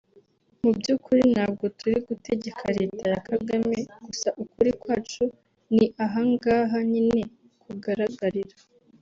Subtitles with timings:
[0.63, 5.23] Mu by’ukuri ntabwo turi gutegeka Leta ya Kagame; gusa ukuri kwacu
[5.75, 7.21] ni ahangaha nyine
[7.63, 8.55] kugaragarira